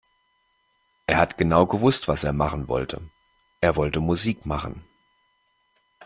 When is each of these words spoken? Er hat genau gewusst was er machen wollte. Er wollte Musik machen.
Er 1.05 1.17
hat 1.17 1.37
genau 1.37 1.67
gewusst 1.67 2.07
was 2.07 2.23
er 2.23 2.33
machen 2.33 2.67
wollte. 2.67 3.07
Er 3.59 3.75
wollte 3.75 3.99
Musik 3.99 4.47
machen. 4.47 4.83